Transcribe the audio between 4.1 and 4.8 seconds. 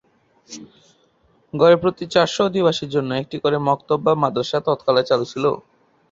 মাদ্রাসা